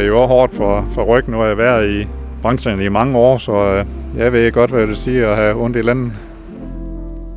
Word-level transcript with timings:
det 0.00 0.06
er 0.06 0.10
jo 0.10 0.22
også 0.22 0.28
hårdt 0.28 0.54
for, 0.54 0.88
for 0.94 1.04
ryggen, 1.04 1.32
nu 1.32 1.38
har 1.38 1.46
jeg 1.46 1.58
været 1.58 1.90
i 1.90 2.06
branchen 2.42 2.80
i 2.80 2.88
mange 2.88 3.18
år, 3.18 3.38
så 3.38 3.52
øh, 3.52 3.84
jeg 4.16 4.32
ved 4.32 4.52
godt, 4.52 4.70
hvad 4.70 4.86
det 4.86 4.98
siger 4.98 5.30
at 5.30 5.36
have 5.36 5.64
ondt 5.64 5.76
i 5.76 5.82
landet. 5.82 6.12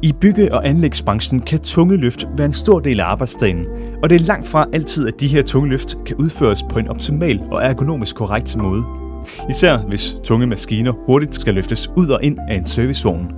I 0.02 0.13
bygge- 0.21 0.54
og 0.54 0.68
anlægsbranchen 0.68 1.39
kan 1.39 1.59
tunge 1.59 1.98
løft 1.98 2.27
være 2.38 2.45
en 2.45 2.54
stor 2.54 2.80
del 2.80 2.99
af 2.99 3.05
arbejdsdagen, 3.05 3.66
og 4.04 4.09
det 4.09 4.21
er 4.21 4.26
langt 4.26 4.48
fra 4.48 4.68
altid, 4.73 5.07
at 5.07 5.20
de 5.20 5.27
her 5.27 5.41
tunge 5.41 5.70
løft 5.70 5.98
kan 6.05 6.16
udføres 6.16 6.63
på 6.70 6.80
en 6.80 6.88
optimal 6.88 7.41
og 7.52 7.63
ergonomisk 7.63 8.16
korrekt 8.16 8.57
måde. 8.57 8.84
Især 9.50 9.77
hvis 9.77 10.16
tunge 10.23 10.48
maskiner 10.48 10.91
hurtigt 11.05 11.36
skal 11.36 11.54
løftes 11.54 11.89
ud 11.95 12.07
og 12.07 12.20
ind 12.23 12.38
af 12.50 12.55
en 12.55 12.66
servicevogn. 12.66 13.32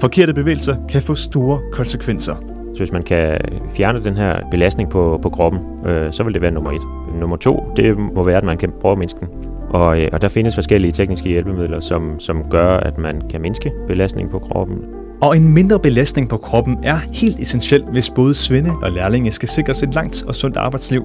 Forkerte 0.00 0.34
bevægelser 0.34 0.76
kan 0.88 1.02
få 1.02 1.14
store 1.14 1.60
konsekvenser. 1.72 2.34
Så 2.74 2.78
hvis 2.78 2.92
man 2.92 3.02
kan 3.02 3.38
fjerne 3.76 4.04
den 4.04 4.16
her 4.16 4.40
belastning 4.50 4.90
på, 4.90 5.18
på 5.22 5.30
kroppen, 5.30 5.60
øh, 5.86 6.12
så 6.12 6.22
vil 6.22 6.34
det 6.34 6.42
være 6.42 6.50
nummer 6.50 6.70
et. 6.70 6.99
Nummer 7.14 7.36
to, 7.36 7.72
det 7.76 7.98
må 7.98 8.22
være, 8.22 8.36
at 8.36 8.44
man 8.44 8.58
kan 8.58 8.72
prøve 8.80 8.92
at 8.92 8.98
mindske 8.98 9.20
den. 9.20 9.28
Og, 9.70 10.00
øh, 10.00 10.08
og 10.12 10.22
der 10.22 10.28
findes 10.28 10.54
forskellige 10.54 10.92
tekniske 10.92 11.28
hjælpemidler, 11.28 11.80
som, 11.80 12.20
som 12.20 12.44
gør, 12.50 12.76
at 12.76 12.98
man 12.98 13.22
kan 13.30 13.40
mindske 13.40 13.72
belastningen 13.86 14.30
på 14.30 14.38
kroppen. 14.38 14.78
Og 15.22 15.36
en 15.36 15.54
mindre 15.54 15.78
belastning 15.78 16.28
på 16.28 16.36
kroppen 16.36 16.78
er 16.82 16.96
helt 17.12 17.40
essentiel, 17.40 17.84
hvis 17.84 18.10
både 18.10 18.34
svende 18.34 18.70
og 18.82 18.90
lærlinge 18.90 19.30
skal 19.30 19.48
sikres 19.48 19.82
et 19.82 19.94
langt 19.94 20.24
og 20.28 20.34
sundt 20.34 20.56
arbejdsliv. 20.56 21.04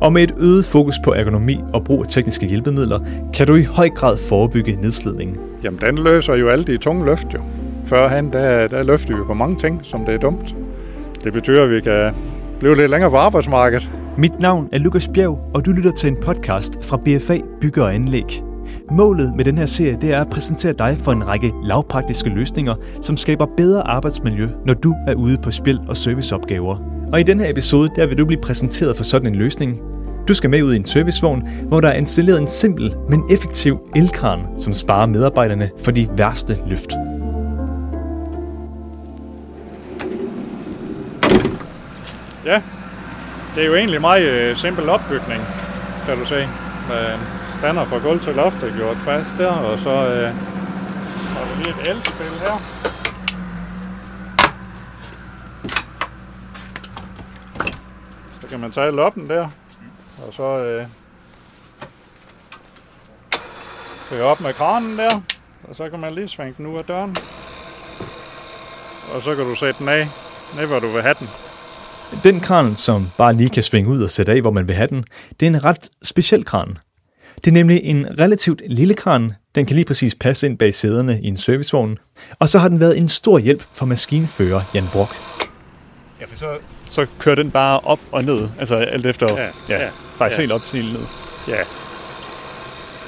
Og 0.00 0.12
med 0.12 0.22
et 0.22 0.34
øget 0.38 0.64
fokus 0.64 0.94
på 1.04 1.12
ergonomi 1.12 1.60
og 1.72 1.84
brug 1.84 2.00
af 2.00 2.06
tekniske 2.08 2.46
hjælpemidler, 2.46 2.98
kan 3.34 3.46
du 3.46 3.54
i 3.54 3.62
høj 3.62 3.88
grad 3.88 4.16
forebygge 4.28 4.78
nedslidning. 4.82 5.40
Jamen, 5.64 5.80
den 5.80 5.98
løser 5.98 6.34
jo 6.34 6.48
alle 6.48 6.64
de 6.64 6.78
tunge 6.78 7.04
løft 7.04 7.26
jo. 7.34 7.38
Førhen, 7.86 8.32
der, 8.32 8.66
der 8.66 8.82
løfter 8.82 9.16
vi 9.16 9.22
på 9.26 9.34
mange 9.34 9.56
ting, 9.56 9.80
som 9.82 10.04
det 10.04 10.14
er 10.14 10.18
dumt. 10.18 10.54
Det 11.24 11.32
betyder, 11.32 11.64
at 11.64 11.70
vi 11.70 11.80
kan 11.80 12.14
blive 12.62 12.76
lidt 12.76 12.90
længere 12.90 13.10
på 13.10 13.16
arbejdsmarkedet. 13.16 13.90
Mit 14.18 14.40
navn 14.40 14.68
er 14.72 14.78
Lukas 14.78 15.08
Bjerg, 15.08 15.50
og 15.54 15.64
du 15.66 15.70
lytter 15.70 15.92
til 15.92 16.08
en 16.08 16.16
podcast 16.16 16.84
fra 16.84 16.96
BFA 16.96 17.38
Bygger 17.60 17.82
og 17.82 17.94
Anlæg. 17.94 18.42
Målet 18.90 19.32
med 19.36 19.44
den 19.44 19.58
her 19.58 19.66
serie 19.66 19.98
det 20.00 20.12
er 20.12 20.20
at 20.20 20.30
præsentere 20.30 20.72
dig 20.72 20.96
for 21.04 21.12
en 21.12 21.28
række 21.28 21.52
lavpraktiske 21.64 22.30
løsninger, 22.30 22.74
som 23.00 23.16
skaber 23.16 23.46
bedre 23.56 23.82
arbejdsmiljø, 23.82 24.48
når 24.66 24.74
du 24.74 24.94
er 25.06 25.14
ude 25.14 25.38
på 25.42 25.50
spil 25.50 25.80
og 25.88 25.96
serviceopgaver. 25.96 26.76
Og 27.12 27.20
i 27.20 27.22
den 27.22 27.40
her 27.40 27.50
episode 27.50 27.90
der 27.96 28.06
vil 28.06 28.18
du 28.18 28.26
blive 28.26 28.40
præsenteret 28.40 28.96
for 28.96 29.04
sådan 29.04 29.28
en 29.28 29.38
løsning. 29.38 29.80
Du 30.28 30.34
skal 30.34 30.50
med 30.50 30.62
ud 30.62 30.72
i 30.74 30.76
en 30.76 30.84
servicevogn, 30.84 31.48
hvor 31.68 31.80
der 31.80 31.88
er 31.88 31.96
installeret 31.96 32.40
en 32.40 32.48
simpel, 32.48 32.94
men 33.08 33.22
effektiv 33.30 33.78
elkran, 33.96 34.40
som 34.58 34.72
sparer 34.72 35.06
medarbejderne 35.06 35.70
for 35.84 35.90
de 35.90 36.08
værste 36.16 36.58
løft. 36.66 36.96
Ja, 42.44 42.62
det 43.54 43.62
er 43.62 43.66
jo 43.66 43.74
egentlig 43.74 44.00
meget 44.00 44.28
øh, 44.28 44.56
simpel 44.56 44.88
opbygning, 44.88 45.42
kan 46.06 46.18
du 46.18 46.26
se. 46.26 46.48
Med 46.88 47.18
stander 47.58 47.84
fra 47.84 47.98
gulv 47.98 48.20
til 48.20 48.34
loft 48.34 48.62
er 48.62 48.76
gjort 48.76 48.96
fast 48.96 49.34
der, 49.38 49.52
og 49.52 49.78
så 49.78 49.90
øh, 49.90 50.34
har 51.34 51.56
vi 51.56 51.62
lige 51.62 51.80
et 51.80 51.88
elspil 51.88 52.26
her. 52.26 52.58
Så 58.40 58.46
kan 58.50 58.60
man 58.60 58.72
tage 58.72 58.92
loppen 58.92 59.28
der, 59.30 59.48
og 60.26 60.34
så 60.34 60.58
øh, 60.58 60.86
køre 64.10 64.24
op 64.24 64.40
med 64.40 64.54
kranen 64.54 64.98
der, 64.98 65.20
og 65.68 65.76
så 65.76 65.90
kan 65.90 66.00
man 66.00 66.14
lige 66.14 66.28
svinge 66.28 66.54
den 66.58 66.66
ud 66.66 66.78
af 66.78 66.84
døren. 66.84 67.16
Og 69.14 69.22
så 69.22 69.34
kan 69.34 69.44
du 69.44 69.54
sætte 69.54 69.78
den 69.78 69.88
af, 69.88 70.08
ned 70.56 70.66
hvor 70.66 70.78
du 70.78 70.88
vil 70.88 71.02
have 71.02 71.14
den. 71.18 71.28
Den 72.24 72.40
kran, 72.40 72.76
som 72.76 73.08
bare 73.18 73.32
lige 73.34 73.48
kan 73.48 73.62
svinge 73.62 73.90
ud 73.90 74.02
og 74.02 74.10
sætte 74.10 74.32
af, 74.32 74.40
hvor 74.40 74.50
man 74.50 74.68
vil 74.68 74.76
have 74.76 74.88
den, 74.88 75.04
det 75.40 75.46
er 75.46 75.50
en 75.50 75.64
ret 75.64 75.90
speciel 76.02 76.44
kran. 76.44 76.78
Det 77.44 77.50
er 77.50 77.52
nemlig 77.54 77.80
en 77.84 78.06
relativt 78.18 78.62
lille 78.66 78.94
kran. 78.94 79.32
Den 79.54 79.66
kan 79.66 79.74
lige 79.76 79.84
præcis 79.84 80.14
passe 80.14 80.46
ind 80.46 80.58
bag 80.58 80.74
sæderne 80.74 81.20
i 81.22 81.26
en 81.26 81.36
servicevogn. 81.36 81.98
Og 82.38 82.48
så 82.48 82.58
har 82.58 82.68
den 82.68 82.80
været 82.80 82.98
en 82.98 83.08
stor 83.08 83.38
hjælp 83.38 83.62
for 83.72 83.86
maskinfører 83.86 84.60
Jan 84.74 84.84
Brock. 84.92 85.10
Ja, 86.20 86.24
for 86.26 86.36
så, 86.36 86.46
så 86.88 87.06
kører 87.18 87.34
den 87.34 87.50
bare 87.50 87.80
op 87.80 88.00
og 88.12 88.24
ned, 88.24 88.48
altså 88.58 88.76
alt 88.76 89.06
efter, 89.06 89.26
Ja, 89.36 89.48
ja, 89.68 89.88
faktisk 90.16 90.38
ja. 90.38 90.42
helt 90.42 90.52
op 90.52 90.62
til 90.64 90.82
helt 90.82 90.92
ned. 90.92 91.06
Ja. 91.48 91.62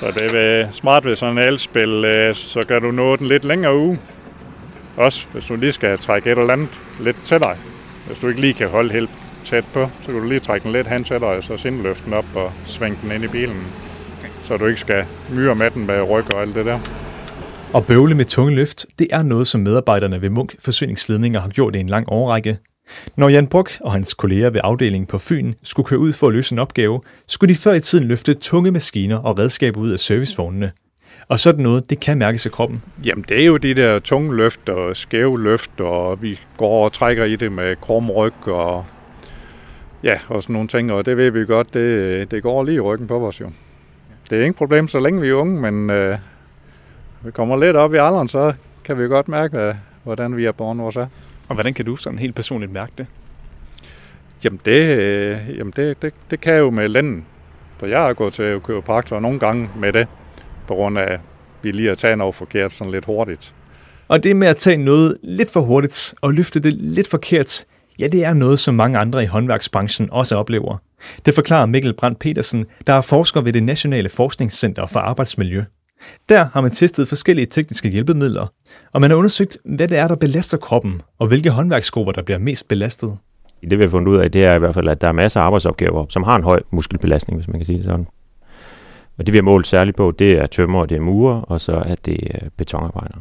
Så 0.00 0.06
det 0.10 0.34
er 0.34 0.68
smart 0.72 1.04
ved 1.04 1.16
sådan 1.16 1.38
en 1.38 1.44
elspil, 1.44 2.04
øh, 2.04 2.34
så 2.34 2.60
kan 2.68 2.82
du 2.82 2.90
nå 2.90 3.16
den 3.16 3.28
lidt 3.28 3.44
længere 3.44 3.76
uge. 3.76 3.98
Også 4.96 5.24
hvis 5.32 5.44
du 5.44 5.56
lige 5.56 5.72
skal 5.72 5.98
trække 5.98 6.32
et 6.32 6.38
eller 6.38 6.52
andet 6.52 6.80
lidt 7.00 7.16
til 7.24 7.38
dig. 7.38 7.56
Hvis 8.06 8.18
du 8.18 8.28
ikke 8.28 8.40
lige 8.40 8.54
kan 8.54 8.68
holde 8.68 8.92
helt 8.92 9.10
tæt 9.46 9.64
på, 9.72 9.88
så 10.00 10.06
kan 10.06 10.20
du 10.20 10.28
lige 10.28 10.40
trække 10.40 10.64
den 10.64 10.72
lidt 10.72 10.86
hen 10.86 11.04
til 11.04 11.20
dig, 11.20 11.28
og 11.28 11.42
så 11.42 11.70
løfte 11.82 12.12
op 12.12 12.24
og 12.34 12.52
svinge 12.66 12.98
den 13.02 13.12
ind 13.12 13.24
i 13.24 13.28
bilen. 13.28 13.66
Så 14.44 14.56
du 14.56 14.66
ikke 14.66 14.80
skal 14.80 15.04
myre 15.32 15.54
med 15.54 15.70
den 15.70 15.86
med 15.86 16.02
ryg 16.02 16.34
og 16.34 16.40
alt 16.40 16.54
det 16.54 16.66
der. 16.66 16.78
Og 17.72 17.86
bøvle 17.86 18.14
med 18.14 18.24
tunge 18.24 18.54
løft, 18.54 18.86
det 18.98 19.08
er 19.10 19.22
noget, 19.22 19.48
som 19.48 19.60
medarbejderne 19.60 20.22
ved 20.22 20.30
Munk 20.30 20.54
Forsyningsledninger 20.58 21.40
har 21.40 21.48
gjort 21.48 21.76
i 21.76 21.78
en 21.78 21.88
lang 21.88 22.06
årrække. 22.08 22.58
Når 23.16 23.28
Jan 23.28 23.46
Bruk 23.46 23.70
og 23.80 23.92
hans 23.92 24.14
kolleger 24.14 24.50
ved 24.50 24.60
afdelingen 24.64 25.06
på 25.06 25.18
Fyn 25.18 25.54
skulle 25.62 25.86
køre 25.86 25.98
ud 25.98 26.12
for 26.12 26.26
at 26.26 26.32
løse 26.32 26.52
en 26.52 26.58
opgave, 26.58 27.00
skulle 27.26 27.54
de 27.54 27.60
før 27.60 27.72
i 27.72 27.80
tiden 27.80 28.04
løfte 28.04 28.34
tunge 28.34 28.70
maskiner 28.70 29.16
og 29.16 29.38
redskaber 29.38 29.80
ud 29.80 29.90
af 29.90 30.00
servicevognene. 30.00 30.72
Og 31.28 31.38
sådan 31.38 31.62
noget, 31.62 31.90
det 31.90 32.00
kan 32.00 32.18
mærkes 32.18 32.46
i 32.46 32.48
kroppen. 32.48 32.82
Jamen 33.04 33.24
det 33.28 33.40
er 33.40 33.44
jo 33.44 33.56
de 33.56 33.74
der 33.74 33.98
tunge 33.98 34.36
løft 34.36 34.68
og 34.68 34.96
skæve 34.96 35.42
løft, 35.42 35.80
og 35.80 36.22
vi 36.22 36.40
går 36.56 36.84
og 36.84 36.92
trækker 36.92 37.24
i 37.24 37.36
det 37.36 37.52
med 37.52 37.76
krum 37.76 38.10
ryg 38.10 38.48
og 38.48 38.86
ja, 40.02 40.18
og 40.28 40.42
sådan 40.42 40.52
nogle 40.52 40.68
ting, 40.68 40.92
og 40.92 41.06
det 41.06 41.16
ved 41.16 41.30
vi 41.30 41.44
godt, 41.44 41.74
det, 41.74 42.30
det 42.30 42.42
går 42.42 42.64
lige 42.64 42.76
i 42.76 42.80
ryggen 42.80 43.06
på 43.06 43.28
os 43.28 43.40
jo. 43.40 43.50
Det 44.30 44.38
er 44.38 44.42
ingen 44.42 44.54
problem, 44.54 44.88
så 44.88 45.00
længe 45.00 45.20
vi 45.20 45.28
er 45.28 45.34
unge, 45.34 45.60
men 45.60 45.90
øh, 45.90 46.18
vi 47.22 47.30
kommer 47.30 47.56
lidt 47.56 47.76
op 47.76 47.94
i 47.94 47.96
alderen, 47.96 48.28
så 48.28 48.52
kan 48.84 48.98
vi 48.98 49.08
godt 49.08 49.28
mærke, 49.28 49.76
hvordan 50.02 50.36
vi 50.36 50.44
er 50.44 50.52
borgen 50.52 50.78
vores 50.78 50.96
er. 50.96 51.06
Og 51.48 51.54
hvordan 51.54 51.74
kan 51.74 51.84
du 51.84 51.96
sådan 51.96 52.18
helt 52.18 52.34
personligt 52.34 52.72
mærke 52.72 52.92
det? 52.98 53.06
Jamen 54.44 54.60
det, 54.64 54.98
øh, 54.98 55.38
jamen 55.58 55.72
det, 55.76 56.02
det, 56.02 56.14
det 56.30 56.40
kan 56.40 56.52
jeg 56.52 56.60
jo 56.60 56.70
med 56.70 56.88
lænden. 56.88 57.24
For 57.78 57.86
jeg 57.86 58.00
har 58.00 58.12
gået 58.12 58.32
til 58.32 58.60
kiropraktor 58.66 59.20
nogle 59.20 59.38
gange 59.38 59.70
med 59.80 59.92
det, 59.92 60.08
på 60.68 60.74
grund 60.74 60.98
af, 60.98 61.12
at 61.12 61.20
vi 61.62 61.72
lige 61.72 61.88
har 61.88 61.94
taget 61.94 62.18
noget 62.18 62.34
forkert 62.34 62.72
sådan 62.72 62.92
lidt 62.92 63.04
hurtigt. 63.04 63.54
Og 64.08 64.24
det 64.24 64.36
med 64.36 64.48
at 64.48 64.56
tage 64.56 64.76
noget 64.76 65.16
lidt 65.22 65.52
for 65.52 65.60
hurtigt 65.60 66.14
og 66.20 66.34
løfte 66.34 66.60
det 66.60 66.72
lidt 66.72 67.10
forkert, 67.10 67.64
ja, 67.98 68.06
det 68.06 68.24
er 68.24 68.34
noget, 68.34 68.58
som 68.58 68.74
mange 68.74 68.98
andre 68.98 69.22
i 69.22 69.26
håndværksbranchen 69.26 70.08
også 70.12 70.36
oplever. 70.36 70.76
Det 71.26 71.34
forklarer 71.34 71.66
Mikkel 71.66 71.94
Brandt 71.94 72.18
Petersen, 72.18 72.66
der 72.86 72.92
er 72.92 73.00
forsker 73.00 73.40
ved 73.40 73.52
det 73.52 73.62
Nationale 73.62 74.08
Forskningscenter 74.08 74.86
for 74.86 75.00
Arbejdsmiljø. 75.00 75.62
Der 76.28 76.48
har 76.52 76.60
man 76.60 76.70
testet 76.70 77.08
forskellige 77.08 77.46
tekniske 77.46 77.88
hjælpemidler, 77.88 78.46
og 78.92 79.00
man 79.00 79.10
har 79.10 79.16
undersøgt, 79.16 79.58
hvad 79.64 79.88
det 79.88 79.98
er, 79.98 80.08
der 80.08 80.16
belaster 80.16 80.58
kroppen, 80.58 81.02
og 81.18 81.28
hvilke 81.28 81.50
håndværksgrupper, 81.50 82.12
der 82.12 82.22
bliver 82.22 82.38
mest 82.38 82.68
belastet. 82.68 83.16
Det 83.70 83.78
vi 83.78 83.84
har 83.84 83.90
fundet 83.90 84.08
ud 84.08 84.16
af, 84.16 84.32
det 84.32 84.44
er 84.44 84.54
i 84.54 84.58
hvert 84.58 84.74
fald, 84.74 84.88
at 84.88 85.00
der 85.00 85.08
er 85.08 85.12
masser 85.12 85.40
af 85.40 85.44
arbejdsopgaver, 85.44 86.06
som 86.08 86.22
har 86.22 86.36
en 86.36 86.42
høj 86.42 86.62
muskelbelastning, 86.70 87.38
hvis 87.38 87.48
man 87.48 87.58
kan 87.58 87.66
sige 87.66 87.76
det 87.76 87.84
sådan. 87.84 88.06
Og 89.18 89.26
det 89.26 89.32
vi 89.32 89.38
har 89.38 89.42
målt 89.42 89.66
særligt 89.66 89.96
på, 89.96 90.10
det 90.10 90.32
er 90.32 90.46
tømmer, 90.46 90.86
det 90.86 90.96
er 90.96 91.00
murer, 91.00 91.40
og 91.40 91.60
så 91.60 91.72
er 91.72 91.94
det 92.04 92.18
øh, 92.34 92.48
betonarbejdere. 92.56 93.20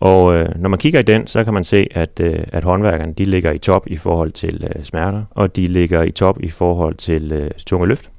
Og 0.00 0.34
øh, 0.34 0.48
når 0.60 0.68
man 0.68 0.78
kigger 0.78 1.00
i 1.00 1.02
den, 1.02 1.26
så 1.26 1.44
kan 1.44 1.54
man 1.54 1.64
se, 1.64 1.86
at, 1.90 2.20
øh, 2.20 2.38
at 2.52 2.64
håndværkerne 2.64 3.12
de 3.12 3.24
ligger 3.24 3.52
i 3.52 3.58
top 3.58 3.86
i 3.86 3.96
forhold 3.96 4.32
til 4.32 4.64
øh, 4.76 4.84
smerter, 4.84 5.24
og 5.30 5.56
de 5.56 5.68
ligger 5.68 6.02
i 6.02 6.10
top 6.10 6.42
i 6.42 6.48
forhold 6.48 6.94
til 6.94 7.32
øh, 7.32 7.50
tunge 7.66 7.86
løft, 7.86 8.10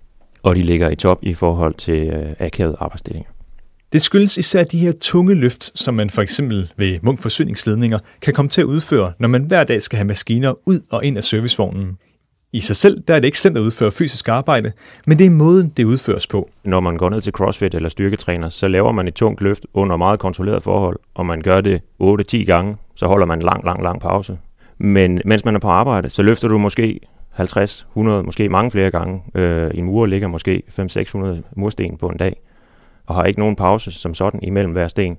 og 0.43 0.55
de 0.55 0.61
ligger 0.61 0.89
i 0.89 0.95
top 0.95 1.19
i 1.21 1.33
forhold 1.33 1.73
til 1.73 2.07
øh, 2.07 2.33
akavet 2.39 2.75
arbejdsstillinger. 2.79 3.29
Det 3.93 4.01
skyldes 4.01 4.37
især 4.37 4.63
de 4.63 4.77
her 4.77 4.91
tunge 5.01 5.35
løft, 5.35 5.79
som 5.79 5.93
man 5.93 6.09
for 6.09 6.21
eksempel 6.21 6.71
ved 6.77 6.99
munkforsyningsledninger 7.01 7.99
kan 8.21 8.33
komme 8.33 8.49
til 8.49 8.61
at 8.61 8.65
udføre, 8.65 9.13
når 9.19 9.27
man 9.27 9.43
hver 9.43 9.63
dag 9.63 9.81
skal 9.81 9.97
have 9.97 10.07
maskiner 10.07 10.53
ud 10.65 10.79
og 10.89 11.05
ind 11.05 11.17
af 11.17 11.23
servicevognen. 11.23 11.97
I 12.51 12.59
sig 12.59 12.75
selv 12.75 13.03
der 13.07 13.15
er 13.15 13.19
det 13.19 13.25
ikke 13.25 13.39
slemt 13.39 13.57
at 13.57 13.61
udføre 13.61 13.91
fysisk 13.91 14.29
arbejde, 14.29 14.71
men 15.05 15.19
det 15.19 15.25
er 15.25 15.29
måden, 15.29 15.73
det 15.77 15.83
udføres 15.83 16.27
på. 16.27 16.49
Når 16.63 16.79
man 16.79 16.97
går 16.97 17.09
ned 17.09 17.21
til 17.21 17.33
CrossFit 17.33 17.75
eller 17.75 17.89
styrketræner, 17.89 18.49
så 18.49 18.67
laver 18.67 18.91
man 18.91 19.07
et 19.07 19.13
tungt 19.13 19.41
løft 19.41 19.65
under 19.73 19.97
meget 19.97 20.19
kontrolleret 20.19 20.63
forhold, 20.63 20.99
og 21.15 21.25
man 21.25 21.41
gør 21.41 21.61
det 21.61 21.81
8-10 22.03 22.43
gange, 22.45 22.77
så 22.95 23.07
holder 23.07 23.25
man 23.25 23.37
en 23.37 23.43
lang, 23.43 23.65
lang, 23.65 23.83
lang 23.83 24.01
pause. 24.01 24.37
Men 24.77 25.21
mens 25.25 25.45
man 25.45 25.55
er 25.55 25.59
på 25.59 25.67
arbejde, 25.67 26.09
så 26.09 26.21
løfter 26.21 26.47
du 26.47 26.57
måske 26.57 26.99
50, 27.31 27.87
100, 27.91 28.23
måske 28.23 28.49
mange 28.49 28.71
flere 28.71 28.91
gange. 28.91 29.21
Øh, 29.35 29.71
en 29.73 29.85
mur 29.85 30.05
ligger 30.05 30.27
måske 30.27 30.63
500-600 30.79 31.41
mursten 31.55 31.97
på 31.97 32.07
en 32.07 32.17
dag, 32.17 32.35
og 33.05 33.15
har 33.15 33.23
ikke 33.23 33.39
nogen 33.39 33.55
pause 33.55 33.91
som 33.91 34.13
sådan 34.13 34.39
imellem 34.43 34.71
hver 34.71 34.87
sten. 34.87 35.17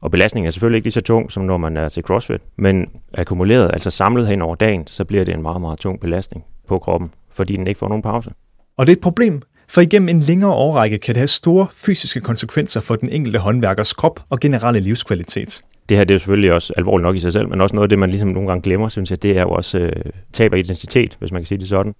Og 0.00 0.10
belastningen 0.10 0.46
er 0.46 0.50
selvfølgelig 0.50 0.76
ikke 0.76 0.86
lige 0.86 0.92
så 0.92 1.00
tung, 1.00 1.32
som 1.32 1.42
når 1.42 1.56
man 1.56 1.76
er 1.76 1.88
til 1.88 2.02
CrossFit, 2.02 2.40
men 2.56 2.86
akkumuleret, 3.14 3.70
altså 3.72 3.90
samlet 3.90 4.26
hen 4.26 4.42
over 4.42 4.54
dagen, 4.54 4.86
så 4.86 5.04
bliver 5.04 5.24
det 5.24 5.34
en 5.34 5.42
meget, 5.42 5.60
meget 5.60 5.78
tung 5.78 6.00
belastning 6.00 6.44
på 6.68 6.78
kroppen, 6.78 7.10
fordi 7.30 7.56
den 7.56 7.66
ikke 7.66 7.78
får 7.78 7.88
nogen 7.88 8.02
pause. 8.02 8.30
Og 8.76 8.86
det 8.86 8.92
er 8.92 8.96
et 8.96 9.02
problem, 9.02 9.42
for 9.70 9.80
igennem 9.80 10.08
en 10.08 10.20
længere 10.20 10.52
årrække 10.52 10.98
kan 10.98 11.14
det 11.14 11.20
have 11.20 11.26
store 11.26 11.66
fysiske 11.72 12.20
konsekvenser 12.20 12.80
for 12.80 12.96
den 12.96 13.08
enkelte 13.08 13.38
håndværkers 13.38 13.92
krop 13.92 14.20
og 14.30 14.40
generelle 14.40 14.80
livskvalitet. 14.80 15.62
det 15.88 15.96
her 15.96 16.04
det 16.04 16.14
er 16.14 16.18
selvfølgelig 16.18 16.52
også 16.52 16.72
alvorligt 16.76 17.02
nok 17.02 17.16
i 17.16 17.20
sig 17.20 17.32
selv, 17.32 17.48
men 17.48 17.60
også 17.60 17.74
noget 17.74 17.84
af 17.84 17.88
det, 17.88 17.98
man 17.98 18.10
ligesom 18.10 18.28
nogle 18.28 18.48
gange 18.48 18.62
glemmer, 18.62 18.88
synes 18.88 19.10
jeg, 19.10 19.22
det 19.22 19.38
er 19.38 19.42
jo 19.42 19.50
også 19.50 19.78
øh, 19.78 19.92
tab 20.32 20.54
af 20.54 20.58
identitet, 20.58 21.16
hvis 21.18 21.32
man 21.32 21.42
kan 21.42 21.46
sige 21.46 21.58
det 21.58 21.68
sådan. 21.68 21.94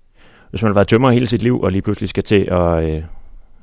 Hvis 0.51 0.63
man 0.63 0.69
har 0.69 0.75
været 0.75 0.89
tømrer 0.89 1.11
hele 1.11 1.27
sit 1.27 1.43
liv, 1.43 1.61
og 1.61 1.73
lige 1.73 1.83
pludselig 1.83 2.09
skal 2.09 2.23
til 2.23 2.49
at, 2.51 2.85
øh, 2.85 3.03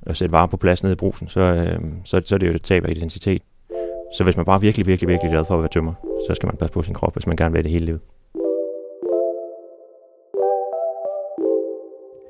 at 0.02 0.18
sætte 0.18 0.32
varer 0.32 0.48
på 0.48 0.58
plads 0.58 0.84
nede 0.84 0.94
i 0.94 0.96
brusen, 0.96 1.28
så, 1.28 1.40
øh, 1.40 1.80
så, 2.04 2.22
så 2.26 2.36
er 2.36 2.40
det 2.40 2.50
jo 2.50 2.56
et 2.56 2.64
tab 2.64 2.86
af 2.86 2.92
identitet. 2.92 3.42
Så 4.17 4.23
hvis 4.23 4.38
man 4.38 4.45
bare 4.45 4.62
virkelig, 4.62 4.88
virkelig, 4.88 5.07
virkelig 5.07 5.31
glad 5.31 5.45
for 5.45 5.53
at 5.53 5.59
være 5.59 5.69
tømmer, 5.69 5.94
så 6.27 6.35
skal 6.35 6.47
man 6.47 6.57
passe 6.57 6.73
på 6.73 6.81
sin 6.81 6.94
krop, 6.94 7.13
hvis 7.13 7.27
man 7.27 7.38
gerne 7.38 7.53
vil 7.53 7.63
det 7.63 7.71
hele 7.71 7.85
livet. 7.85 8.01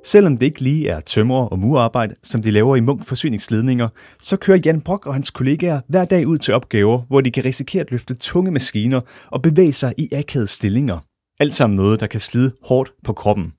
Selvom 0.03 0.37
det 0.37 0.45
ikke 0.45 0.61
lige 0.61 0.89
er 0.89 0.99
tømrer 0.99 1.45
og 1.45 1.59
murarbejde, 1.59 2.15
som 2.23 2.41
de 2.41 2.51
laver 2.51 2.75
i 2.75 2.79
Munk 2.79 3.05
Forsyningsledninger, 3.05 3.87
så 4.19 4.37
kører 4.37 4.59
Jan 4.65 4.81
Brock 4.81 5.05
og 5.05 5.13
hans 5.13 5.31
kollegaer 5.31 5.81
hver 5.87 6.05
dag 6.05 6.27
ud 6.27 6.37
til 6.37 6.53
opgaver, 6.53 7.01
hvor 7.07 7.21
de 7.21 7.31
kan 7.31 7.45
risikere 7.45 7.81
at 7.81 7.91
løfte 7.91 8.13
tunge 8.13 8.51
maskiner 8.51 9.01
og 9.27 9.41
bevæge 9.41 9.73
sig 9.73 9.93
i 9.97 10.09
akavede 10.13 10.47
stillinger. 10.47 10.99
Alt 11.39 11.53
sammen 11.53 11.75
noget, 11.75 11.99
der 11.99 12.07
kan 12.07 12.19
slide 12.19 12.51
hårdt 12.63 12.91
på 13.03 13.13
kroppen. 13.13 13.53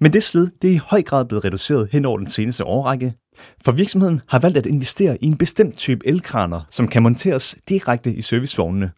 Men 0.00 0.12
det 0.12 0.22
slid 0.22 0.50
det 0.62 0.70
er 0.70 0.74
i 0.74 0.80
høj 0.90 1.02
grad 1.02 1.24
blevet 1.24 1.44
reduceret 1.44 1.88
hen 1.92 2.04
over 2.04 2.18
den 2.18 2.28
seneste 2.28 2.64
årrække, 2.64 3.14
for 3.64 3.72
virksomheden 3.72 4.20
har 4.28 4.38
valgt 4.38 4.58
at 4.58 4.66
investere 4.66 5.18
i 5.20 5.26
en 5.26 5.36
bestemt 5.36 5.76
type 5.76 6.08
elkraner, 6.08 6.60
som 6.70 6.88
kan 6.88 7.02
monteres 7.02 7.56
direkte 7.68 8.14
i 8.14 8.22
servicevognene. 8.22 8.90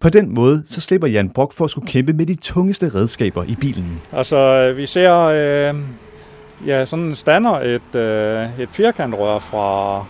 På 0.00 0.08
den 0.08 0.34
måde 0.34 0.62
så 0.66 0.80
slipper 0.80 1.08
Jan 1.08 1.30
Brock 1.30 1.52
for 1.52 1.64
at 1.64 1.70
skulle 1.70 1.88
kæmpe 1.88 2.12
med 2.12 2.26
de 2.26 2.34
tungeste 2.34 2.88
redskaber 2.94 3.44
i 3.44 3.54
bilen. 3.54 4.00
Altså, 4.12 4.36
øh, 4.36 4.76
vi 4.76 4.86
ser 4.86 5.20
øh, 5.20 5.74
ja, 6.66 6.84
sådan 6.84 7.14
stander, 7.14 7.60
et, 7.60 7.94
øh, 7.94 8.60
et 8.60 8.68
firkantrør 8.72 9.38
fra 9.38 10.04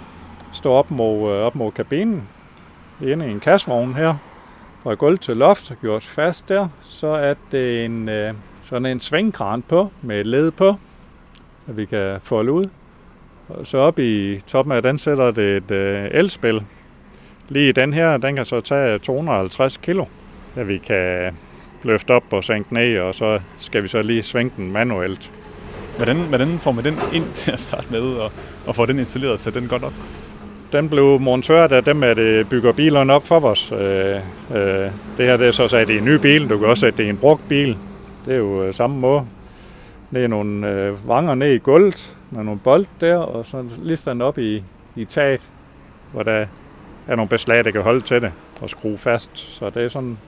stå 0.53 0.73
op 0.73 0.91
mod, 0.91 1.33
øh, 1.33 1.39
op 1.39 1.55
mod 1.55 1.73
kabinen, 1.73 2.23
inde 3.03 3.29
i 3.29 3.31
en 3.31 3.41
kassevogn 3.41 3.95
her, 3.95 4.15
fra 4.83 4.95
gulv 4.95 5.19
til 5.19 5.37
loft, 5.37 5.73
gjort 5.81 6.05
fast 6.05 6.49
der. 6.49 6.69
Så 6.83 7.07
er 7.07 7.35
det 7.53 7.85
en, 7.85 8.09
øh, 8.09 8.35
sådan 8.69 8.87
en 8.87 9.01
svingkran 9.01 9.63
på, 9.63 9.91
med 10.03 10.21
et 10.21 10.27
led 10.27 10.51
på, 10.51 10.69
at 11.69 11.77
vi 11.77 11.85
kan 11.85 12.19
folde 12.23 12.53
ud. 12.53 12.65
Og 13.49 13.67
så 13.67 13.79
op 13.79 13.99
i 13.99 14.41
toppen 14.47 14.73
af 14.73 14.83
den 14.83 14.99
sætter 14.99 15.31
det 15.31 15.57
et 15.57 15.71
øh, 15.71 16.09
elspil. 16.11 16.63
Lige 17.49 17.73
den 17.73 17.93
her, 17.93 18.17
den 18.17 18.37
kan 18.37 18.45
så 18.45 18.61
tage 18.61 18.99
250 18.99 19.77
kilo, 19.77 20.05
at 20.57 20.69
vi 20.69 20.79
kan 20.79 21.37
løfte 21.83 22.11
op 22.11 22.25
og 22.31 22.45
sænke 22.45 22.75
ned, 22.75 22.99
og 22.99 23.15
så 23.15 23.41
skal 23.61 23.83
vi 23.83 23.89
så 23.89 24.03
lige 24.03 24.23
svinge 24.23 24.53
den 24.57 24.73
manuelt. 24.73 25.33
Hvordan, 25.97 26.17
hvordan 26.17 26.49
får 26.49 26.73
man 26.73 26.85
den 26.85 26.99
ind 27.13 27.25
til 27.35 27.51
at 27.51 27.61
starte 27.61 27.87
med, 27.91 28.03
og, 28.03 28.33
og 28.67 28.75
få 28.75 28.87
den 28.87 28.99
installeret, 28.99 29.41
så 29.41 29.51
den 29.51 29.69
godt 29.69 29.85
op? 29.85 29.93
Den 30.73 30.89
blev 30.89 31.21
montørt 31.21 31.73
af 31.73 31.85
dem, 31.85 32.03
at 32.03 32.17
det 32.17 32.49
bygger 32.49 32.73
bilerne 32.73 33.13
op 33.13 33.27
for 33.27 33.41
os. 33.41 33.73
Øh, 33.73 34.17
øh, 34.57 34.91
det 35.19 35.27
her 35.27 35.37
det 35.37 35.47
er 35.47 35.51
så 35.51 35.69
sat 35.69 35.91
i 35.91 35.99
en 35.99 36.05
ny 36.05 36.15
bil, 36.15 36.49
du 36.49 36.59
kan 36.59 36.69
også 36.69 36.81
sætte 36.81 36.99
det 36.99 37.05
i 37.05 37.09
en 37.09 37.17
brugt 37.17 37.49
bil. 37.49 37.77
Det 38.27 38.35
er 38.35 38.39
jo 38.39 38.63
øh, 38.63 38.75
samme 38.75 38.97
måde. 38.97 39.23
Det 40.11 40.25
er 40.25 40.29
nogle 40.29 40.69
øh, 40.69 41.09
vanger 41.09 41.35
ned 41.35 41.53
i 41.53 41.59
gulvet, 41.59 42.15
med 42.31 42.45
nogle 42.45 42.61
bold 42.65 42.87
der, 43.01 43.17
og 43.17 43.47
så 43.47 43.65
lister 43.83 44.13
den 44.13 44.23
op 44.23 44.39
i, 44.39 44.63
i 44.97 45.05
taget, 45.05 45.41
hvor 46.13 46.23
der 46.23 46.47
er 47.07 47.17
nogle 47.17 47.29
beslag, 47.29 47.65
der 47.65 47.71
kan 47.71 47.83
holde 47.83 48.01
til 48.07 48.23
det 48.23 48.33
og 48.61 48.71
skrue 48.71 48.99
fast. 48.99 49.31
Så 49.35 49.71
det 49.71 49.83
er 49.83 49.89
sådan, 49.89 50.19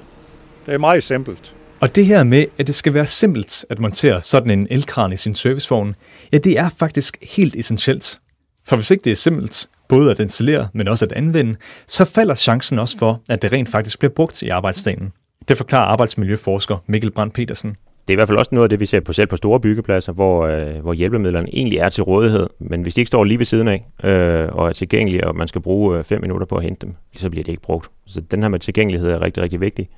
det 0.67 0.75
er 0.75 0.79
meget 0.79 1.03
simpelt. 1.03 1.55
Og 1.81 1.97
det 1.97 2.07
her 2.07 2.25
med, 2.25 2.45
at 2.59 2.67
det 2.67 2.75
skal 2.75 2.95
være 2.95 3.07
simpelt 3.07 3.65
at 3.71 3.79
montere 3.79 4.23
sådan 4.23 4.51
en 4.51 4.67
elkran 4.71 5.13
i 5.13 5.17
sin 5.17 5.35
servicevogn, 5.35 5.95
ja, 6.33 6.39
det 6.39 6.59
er 6.59 6.69
faktisk 6.79 7.19
helt 7.37 7.55
essentielt. 7.57 8.21
For 8.67 8.77
hvis 8.77 8.91
ikke 8.91 9.05
det 9.05 9.13
er 9.13 9.17
simpelt, 9.17 9.69
både 9.89 10.11
at 10.11 10.21
installere, 10.21 10.69
men 10.75 10.89
også 10.89 11.05
at 11.05 11.13
anvende, 11.13 11.57
så 11.87 12.05
falder 12.15 12.35
chancen 12.35 12.79
også 12.79 12.99
for, 12.99 13.21
at 13.29 13.43
det 13.43 13.53
rent 13.53 13.69
faktisk 13.69 13.99
bliver 13.99 14.13
brugt 14.13 14.43
i 14.43 14.49
arbejdsdagen. 14.49 15.13
Det 15.49 15.57
forklarer 15.57 15.85
arbejdsmiljøforsker 15.85 16.77
Mikkel 16.87 17.11
Brandt 17.11 17.35
Petersen. 17.35 17.77
Det 18.09 18.13
er 18.13 18.17
i 18.17 18.21
hvert 18.21 18.29
fald 18.29 18.39
også 18.39 18.55
noget 18.55 18.65
af 18.65 18.71
det, 18.71 18.81
vi 18.81 18.87
ser 18.87 19.01
på 19.01 19.13
selv 19.13 19.27
på 19.27 19.37
store 19.37 19.61
byggepladser, 19.61 20.13
hvor, 20.13 20.47
øh, 20.47 20.83
hvor 20.83 20.93
hjælpemidlerne 20.93 21.49
egentlig 21.53 21.79
er 21.79 21.89
til 21.89 22.03
rådighed, 22.03 22.47
men 22.59 22.83
hvis 22.83 22.95
de 22.95 23.01
ikke 23.01 23.09
står 23.09 23.25
lige 23.25 23.39
ved 23.39 23.47
siden 23.47 23.69
af 23.69 23.87
øh, 24.05 24.49
og 24.53 24.69
er 24.69 24.73
tilgængelige, 24.73 25.27
og 25.27 25.37
man 25.37 25.49
skal 25.49 25.61
bruge 25.61 25.99
øh, 25.99 26.05
fem 26.05 26.21
minutter 26.21 26.47
på 26.47 26.57
at 26.57 26.63
hente 26.63 26.87
dem, 26.87 26.95
så 27.17 27.31
bliver 27.31 27.45
det 27.45 27.53
ikke 27.53 27.63
brugt. 27.63 27.91
Så 28.07 28.21
den 28.21 28.43
her 28.43 28.49
med 28.49 28.59
tilgængelighed 28.59 29.11
er 29.11 29.23
rigtig, 29.23 29.43
rigtig 29.43 29.61
vigtig. 29.61 29.89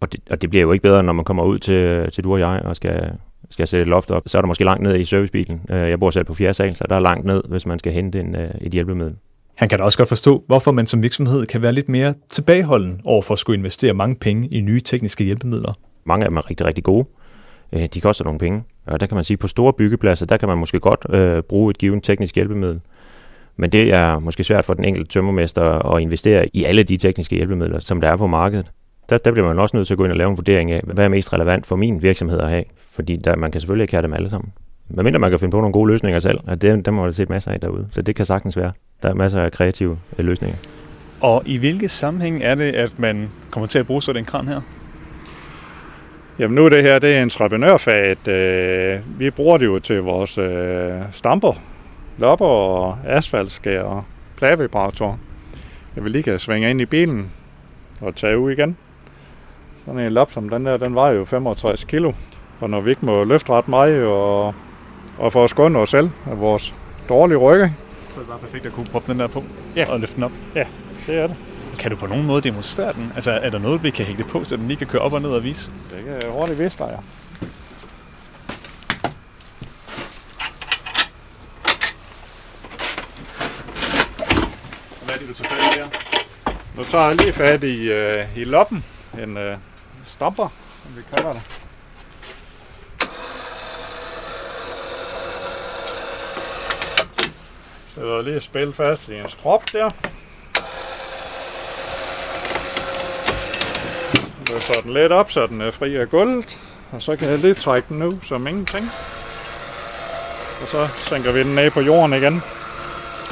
Og 0.00 0.12
det, 0.12 0.20
og 0.30 0.42
det 0.42 0.50
bliver 0.50 0.62
jo 0.62 0.72
ikke 0.72 0.82
bedre, 0.82 1.02
når 1.02 1.12
man 1.12 1.24
kommer 1.24 1.44
ud 1.44 1.58
til, 1.58 2.10
til 2.10 2.24
du 2.24 2.32
og 2.32 2.40
jeg 2.40 2.62
og 2.64 2.76
skal, 2.76 3.12
skal 3.50 3.68
sætte 3.68 3.82
et 3.82 3.88
loft 3.88 4.10
op. 4.10 4.22
Så 4.26 4.38
er 4.38 4.42
der 4.42 4.46
måske 4.46 4.64
langt 4.64 4.82
ned 4.82 5.00
i 5.00 5.04
servicebilen. 5.04 5.60
Øh, 5.70 5.76
jeg 5.76 6.00
bor 6.00 6.10
selv 6.10 6.24
på 6.24 6.34
fjerde 6.34 6.54
sal, 6.54 6.76
så 6.76 6.84
der 6.88 6.96
er 6.96 7.00
langt 7.00 7.26
ned, 7.26 7.42
hvis 7.48 7.66
man 7.66 7.78
skal 7.78 7.92
hente 7.92 8.20
en, 8.20 8.36
øh, 8.36 8.50
et 8.60 8.72
hjælpemiddel. 8.72 9.14
Han 9.54 9.68
kan 9.68 9.78
da 9.78 9.84
også 9.84 9.98
godt 9.98 10.08
forstå, 10.08 10.44
hvorfor 10.46 10.72
man 10.72 10.86
som 10.86 11.02
virksomhed 11.02 11.46
kan 11.46 11.62
være 11.62 11.72
lidt 11.72 11.88
mere 11.88 12.14
tilbageholden 12.30 13.00
over 13.04 13.22
for 13.22 13.34
at 13.34 13.38
skulle 13.38 13.58
investere 13.58 13.94
mange 13.94 14.16
penge 14.16 14.48
i 14.48 14.60
nye 14.60 14.80
tekniske 14.80 15.24
hjælpemidler. 15.24 15.78
Mange 16.04 16.24
af 16.24 16.30
dem 16.30 16.36
er 16.36 16.50
rigtig, 16.50 16.66
rigtig 16.66 16.84
gode. 16.84 17.06
Øh, 17.72 17.88
de 17.94 18.00
koster 18.00 18.24
nogle 18.24 18.38
penge. 18.38 18.62
Og 18.86 19.00
der 19.00 19.06
kan 19.06 19.14
man 19.14 19.24
sige, 19.24 19.34
at 19.34 19.38
på 19.38 19.48
store 19.48 19.72
byggepladser, 19.72 20.26
der 20.26 20.36
kan 20.36 20.48
man 20.48 20.58
måske 20.58 20.80
godt 20.80 21.06
øh, 21.10 21.42
bruge 21.42 21.70
et 21.70 21.78
givet 21.78 22.02
teknisk 22.02 22.34
hjælpemiddel. 22.34 22.80
Men 23.56 23.72
det 23.72 23.94
er 23.94 24.18
måske 24.18 24.44
svært 24.44 24.64
for 24.64 24.74
den 24.74 24.84
enkelte 24.84 25.08
tømmermester 25.08 25.94
at 25.94 26.02
investere 26.02 26.56
i 26.56 26.64
alle 26.64 26.82
de 26.82 26.96
tekniske 26.96 27.36
hjælpemidler, 27.36 27.78
som 27.78 28.00
der 28.00 28.08
er 28.08 28.16
på 28.16 28.26
markedet. 28.26 28.66
Der, 29.10 29.18
der 29.18 29.32
bliver 29.32 29.48
man 29.48 29.58
også 29.58 29.76
nødt 29.76 29.86
til 29.86 29.94
at 29.94 29.98
gå 29.98 30.04
ind 30.04 30.12
og 30.12 30.18
lave 30.18 30.30
en 30.30 30.36
vurdering 30.36 30.72
af, 30.72 30.80
hvad 30.84 31.04
er 31.04 31.08
mest 31.08 31.32
relevant 31.32 31.66
for 31.66 31.76
min 31.76 32.02
virksomhed 32.02 32.40
at 32.40 32.48
have. 32.48 32.64
Fordi 32.90 33.16
der, 33.16 33.36
man 33.36 33.50
kan 33.50 33.60
selvfølgelig 33.60 33.82
ikke 33.82 33.94
have 33.94 34.02
dem 34.02 34.12
alle 34.12 34.30
sammen. 34.30 34.52
Men 34.88 35.04
mindre 35.04 35.20
man 35.20 35.30
kan 35.30 35.38
finde 35.38 35.50
på 35.50 35.60
nogle 35.60 35.72
gode 35.72 35.90
løsninger 35.92 36.20
selv, 36.20 36.38
og 36.46 36.62
det, 36.62 36.86
dem 36.86 36.96
har 36.96 37.04
jeg 37.04 37.14
set 37.14 37.30
masser 37.30 37.50
af 37.50 37.60
derude. 37.60 37.88
Så 37.90 38.02
det 38.02 38.16
kan 38.16 38.26
sagtens 38.26 38.56
være. 38.56 38.72
Der 39.02 39.08
er 39.08 39.14
masser 39.14 39.42
af 39.42 39.52
kreative 39.52 39.98
øh, 40.18 40.24
løsninger. 40.24 40.56
Og 41.20 41.42
i 41.46 41.56
hvilke 41.56 41.88
sammenhæng 41.88 42.42
er 42.42 42.54
det, 42.54 42.72
at 42.72 42.98
man 42.98 43.28
kommer 43.50 43.66
til 43.66 43.78
at 43.78 43.86
bruge 43.86 44.02
sådan 44.02 44.22
en 44.22 44.26
kran 44.26 44.48
her? 44.48 44.60
Jamen 46.38 46.54
nu 46.54 46.64
er 46.64 46.68
det 46.68 46.82
her, 46.82 46.98
det 46.98 47.16
er 47.16 47.22
entreprenørfaget. 47.22 48.28
Øh, 48.28 49.00
vi 49.18 49.30
bruger 49.30 49.58
det 49.58 49.66
jo 49.66 49.78
til 49.78 50.02
vores 50.02 50.38
øh, 50.38 50.92
stamper, 51.12 51.52
lopper 52.18 52.46
og 52.46 52.98
asfaltskær 53.04 53.82
og 53.82 54.04
pladevibrator. 54.36 55.18
Jeg 55.96 56.04
vil 56.04 56.12
lige 56.12 56.22
kan 56.22 56.38
svinge 56.38 56.70
ind 56.70 56.80
i 56.80 56.86
bilen 56.86 57.30
og 58.00 58.16
tage 58.16 58.38
ud 58.38 58.52
igen. 58.52 58.76
Sådan 59.84 60.00
en 60.00 60.12
lop 60.12 60.32
som 60.32 60.48
den 60.48 60.66
der, 60.66 60.76
den 60.76 60.94
var 60.94 61.10
jo 61.10 61.24
65 61.24 61.84
kilo. 61.84 62.12
Og 62.60 62.70
når 62.70 62.80
vi 62.80 62.90
ikke 62.90 63.06
må 63.06 63.24
løfte 63.24 63.52
ret 63.52 63.68
meget 63.68 64.04
og, 64.06 64.54
og 65.18 65.44
at 65.44 65.50
skåne 65.50 65.78
os 65.78 65.90
selv 65.90 66.10
af 66.30 66.40
vores 66.40 66.74
dårlige 67.08 67.38
rygge. 67.38 67.72
Så 68.12 68.20
er 68.20 68.22
det 68.22 68.28
bare 68.28 68.38
perfekt 68.38 68.66
at 68.66 68.72
kunne 68.72 68.86
proppe 68.86 69.12
den 69.12 69.20
der 69.20 69.26
på 69.26 69.44
ja. 69.76 69.92
og 69.92 70.00
løfte 70.00 70.14
den 70.14 70.24
op. 70.24 70.32
Ja, 70.54 70.66
det 71.06 71.18
er 71.18 71.26
det. 71.26 71.51
Kan 71.78 71.90
du 71.90 71.96
på 71.96 72.06
nogen 72.06 72.26
måde 72.26 72.42
demonstrere 72.42 72.92
den? 72.92 73.12
Altså 73.14 73.30
er 73.30 73.50
der 73.50 73.58
noget, 73.58 73.82
vi 73.82 73.90
kan 73.90 74.04
hægte 74.04 74.24
på, 74.24 74.44
så 74.44 74.56
den 74.56 74.68
lige 74.68 74.78
kan 74.78 74.86
køre 74.86 75.02
op 75.02 75.12
og 75.12 75.22
ned 75.22 75.30
og 75.30 75.44
vise? 75.44 75.72
Det 75.90 76.04
kan 76.04 76.12
jeg 76.22 76.30
hurtigt 76.30 76.58
vise 76.58 76.78
dig, 76.78 76.88
ja. 76.90 76.96
Hvad 85.04 85.14
er 85.14 85.18
det, 85.18 85.28
du 85.28 85.34
så 85.34 85.44
fat 85.44 85.74
her? 85.74 85.88
Nu 86.76 86.84
tager 86.84 87.06
jeg 87.06 87.16
lige 87.16 87.32
fat 87.32 87.64
i, 87.64 87.90
uh, 87.90 88.38
i 88.38 88.44
loppen. 88.44 88.84
En 89.22 89.36
uh, 89.36 89.42
stamper, 90.06 90.48
som 90.82 90.96
vi 90.96 91.02
kalder 91.16 91.32
det. 91.32 91.42
Sætter 97.94 98.22
lige 98.22 98.40
spil 98.40 98.72
fast 98.74 99.08
i 99.08 99.14
en 99.14 99.28
strop 99.28 99.62
der. 99.72 99.90
Løfter 104.68 104.82
den 104.82 104.94
lidt 104.94 105.12
op, 105.12 105.30
så 105.30 105.46
den 105.46 105.60
er 105.60 105.70
fri 105.70 105.96
af 105.96 106.08
gulvet. 106.08 106.58
Og 106.92 107.02
så 107.02 107.16
kan 107.16 107.28
jeg 107.28 107.38
lige 107.38 107.54
trække 107.54 107.88
den 107.88 107.98
nu, 107.98 108.18
som 108.22 108.46
ingenting. 108.46 108.84
Og 110.62 110.68
så 110.68 110.86
sænker 111.08 111.32
vi 111.32 111.42
den 111.42 111.54
ned 111.54 111.70
på 111.70 111.80
jorden 111.80 112.12
igen. 112.12 112.40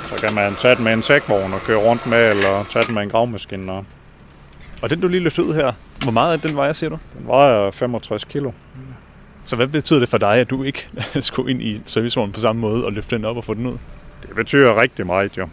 Så 0.08 0.20
kan 0.20 0.34
man 0.34 0.54
tage 0.54 0.75
den 0.75 0.84
med 0.84 0.92
en 0.92 1.02
sækvogn 1.02 1.52
og 1.52 1.60
køre 1.60 1.76
rundt 1.76 2.06
med, 2.06 2.30
eller 2.30 2.64
tage 2.72 2.84
den 2.87 2.94
med 2.94 3.02
en 3.02 3.10
gravmaskine. 3.10 3.72
Og, 3.72 3.84
og 4.82 4.90
den 4.90 5.00
du 5.00 5.08
lige 5.08 5.20
løftede 5.20 5.46
ud 5.46 5.54
her, 5.54 5.72
hvor 6.02 6.12
meget 6.12 6.32
af 6.32 6.40
den 6.40 6.56
vejer, 6.56 6.72
siger 6.72 6.90
du? 6.90 6.99
Den 7.18 7.26
vejer 7.26 7.70
65 7.70 8.25
kilo. 8.25 8.50
Så 9.44 9.56
hvad 9.56 9.66
betyder 9.66 10.00
det 10.00 10.08
for 10.08 10.18
dig, 10.18 10.34
at 10.34 10.50
du 10.50 10.62
ikke 10.62 10.88
skulle 11.28 11.50
ind 11.50 11.62
i 11.62 11.82
servicevognen 11.84 12.32
på 12.32 12.40
samme 12.40 12.60
måde 12.60 12.84
og 12.84 12.92
løfte 12.92 13.16
den 13.16 13.25
op 13.25 13.37
og 13.37 13.44
få 13.44 13.54
den 13.54 13.66
ud? 13.66 13.78
Det 14.22 14.34
betyder 14.37 14.80
rigtig 14.80 15.06
meget, 15.06 15.38
jo. 15.38 15.49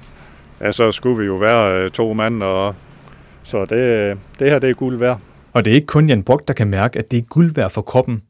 Ja, 0.61 0.71
så 0.71 0.91
skulle 0.91 1.17
vi 1.17 1.25
jo 1.25 1.35
være 1.35 1.89
to 1.89 2.13
mand, 2.13 2.43
og 2.43 2.75
så 3.43 3.65
det, 3.65 4.17
det 4.39 4.49
her 4.51 4.59
det 4.59 4.69
er 4.69 4.73
guld 4.73 4.97
værd. 4.97 5.19
Og 5.57 5.65
det 5.65 5.71
er 5.71 5.75
ikke 5.75 5.87
kun 5.87 6.09
Jan 6.09 6.23
Brock, 6.23 6.47
der 6.47 6.53
kan 6.53 6.67
mærke, 6.67 6.99
at 6.99 7.11
det 7.11 7.17
er 7.17 7.21
guld 7.21 7.55
værd 7.55 7.71
for 7.71 7.81
kroppen. 7.81 8.21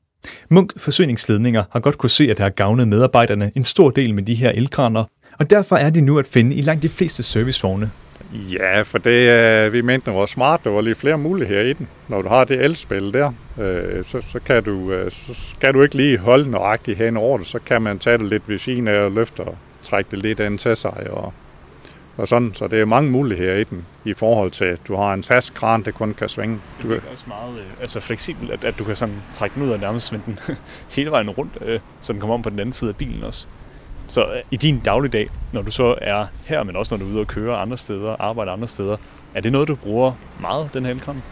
Munk 0.50 0.80
Forsyningsledninger 0.80 1.64
har 1.72 1.80
godt 1.80 1.98
kunne 1.98 2.10
se, 2.10 2.24
at 2.24 2.38
det 2.38 2.40
har 2.40 2.50
gavnet 2.50 2.88
medarbejderne 2.88 3.52
en 3.56 3.64
stor 3.64 3.90
del 3.90 4.14
med 4.14 4.24
de 4.24 4.36
her 4.36 4.50
elkraner, 4.50 5.04
og 5.40 5.50
derfor 5.50 5.76
er 5.76 5.90
de 5.90 6.02
nu 6.02 6.20
at 6.20 6.28
finde 6.28 6.56
i 6.56 6.62
langt 6.62 6.84
de 6.84 6.90
fleste 6.90 7.24
servicevogne. 7.24 7.92
Ja, 8.34 8.82
for 8.82 8.98
det, 8.98 9.30
øh, 9.30 9.74
vi 9.74 9.82
mente, 9.82 10.06
det 10.06 10.20
var 10.20 10.26
smart, 10.26 10.64
der 10.64 10.70
var 10.70 10.82
lige 10.82 10.96
flere 10.96 11.18
muligheder 11.18 11.62
i 11.62 11.74
den. 11.74 11.88
Når 12.08 12.22
du 12.22 12.30
har 12.30 12.44
det 12.44 12.62
elspil 12.62 13.14
der, 13.14 13.32
øh, 13.60 14.06
så, 14.06 14.22
så, 14.22 14.40
kan 14.46 14.64
du, 14.64 14.92
øh, 14.92 15.12
så 15.12 15.34
skal 15.34 15.74
du 15.74 15.84
ikke 15.84 15.96
lige 15.96 16.18
holde 16.18 16.52
nøjagtigt 16.52 16.98
hen 16.98 17.18
over 17.18 17.38
det, 17.38 17.48
så 17.48 17.60
kan 17.60 17.82
man 17.82 18.00
tage 18.00 18.18
det 18.18 18.26
lidt 18.30 18.50
ved 18.50 18.58
siden 18.58 18.88
af 18.88 19.00
og 19.00 19.12
løfte 19.12 19.40
og 19.40 19.58
trække 19.84 20.12
det 20.12 20.20
lidt 20.20 20.40
ind 20.40 20.60
til 20.60 20.76
sig 20.76 21.08
og 21.10 21.34
og 22.18 22.28
sådan, 22.28 22.54
så 22.54 22.68
det 22.68 22.82
er 22.82 22.86
mange 22.86 23.12
muligheder 23.12 23.56
i 23.56 23.64
den, 23.64 23.86
i 24.06 24.14
forhold 24.14 24.52
til, 24.52 24.66
at 24.66 24.82
du 24.88 24.96
har 24.96 25.14
en 25.14 25.24
fast 25.24 25.54
kran, 25.54 25.84
der 25.84 25.92
kun 25.92 26.14
kan 26.14 26.30
svinge. 26.30 26.60
Du 26.84 26.94
er 26.94 27.00
også 27.12 27.26
meget 27.28 27.60
øh, 27.60 27.66
altså 27.82 28.00
fleksibel, 28.00 28.52
at, 28.52 28.64
at 28.64 28.80
du 28.80 28.84
kan 28.84 28.96
sådan 28.96 29.16
trække 29.34 29.54
den 29.56 29.64
ud 29.64 29.70
og 29.70 29.80
nærmest 29.80 30.08
svinde 30.08 30.26
den 30.26 30.40
hele 30.96 31.12
vejen 31.12 31.30
rundt, 31.30 31.58
øh, 31.66 31.80
så 32.02 32.14
den 32.14 32.20
kommer 32.20 32.34
om 32.34 32.42
på 32.42 32.50
den 32.50 32.60
anden 32.60 32.74
side 32.74 32.90
af 32.90 32.96
bilen 32.96 33.24
også. 33.24 33.48
Så 34.08 34.22
øh, 34.22 34.42
i 34.52 34.58
din 34.58 34.80
dagligdag, 34.80 35.30
når 35.54 35.62
du 35.62 35.72
så 35.72 35.96
er 36.02 36.26
her, 36.46 36.64
men 36.64 36.76
også 36.76 36.96
når 36.96 37.04
du 37.04 37.10
er 37.10 37.14
ude 37.14 37.22
og 37.22 37.28
køre 37.28 37.58
andre 37.58 37.78
steder, 37.78 38.16
arbejder 38.20 38.54
andre 38.54 38.68
steder, 38.68 38.98
er 39.36 39.42
det 39.42 39.52
noget, 39.52 39.68
du 39.68 39.76
bruger 39.76 40.14
meget, 40.42 40.70
den 40.74 40.86
her 40.86 40.92
elkran? 40.92 41.24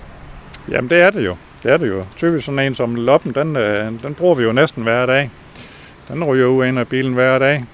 Jamen 0.69 0.89
det 0.89 1.01
er 1.01 1.09
det 1.09 1.25
jo. 1.25 1.35
Det 1.63 1.71
er 1.71 1.77
det 1.77 1.87
jo. 1.87 2.05
Typisk 2.17 2.45
sådan 2.45 2.59
en 2.59 2.75
som 2.75 2.95
loppen, 2.95 3.35
den, 3.35 3.55
øh, 3.55 4.03
den 4.03 4.15
bruger 4.15 4.35
vi 4.35 4.43
jo 4.43 4.51
næsten 4.51 4.83
hver 4.83 5.05
dag. 5.05 5.29
Den 6.07 6.23
ryger 6.23 6.45
ud 6.45 6.65
ind 6.65 6.79
af 6.79 6.87
bilen 6.87 7.13
hver 7.13 7.39
dag. 7.39 7.65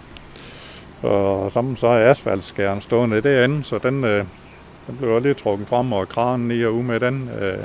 Og 1.03 1.51
sammen 1.51 1.75
så 1.75 1.88
er 1.88 2.10
asfaltskæren 2.10 2.81
stående 2.81 3.22
derinde, 3.22 3.63
så 3.63 3.77
den, 3.77 4.03
øh, 4.03 4.25
den 4.88 4.98
bliver 4.98 5.20
lige 5.20 5.34
trukket 5.34 5.67
frem, 5.67 5.93
og 5.93 6.10
kranen 6.10 6.51
i 6.51 6.65
og 6.65 6.74
ud 6.74 6.84
med 6.84 7.00
den. 7.00 7.29
Øh, 7.41 7.43
ja. 7.43 7.58